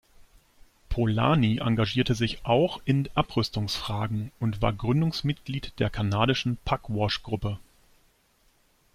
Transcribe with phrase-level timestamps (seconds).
[0.89, 7.59] Polanyi engagierte sich auch in Abrüstungsfragen und war Gründungsmitglied der kanadischen Pugwash-Gruppe.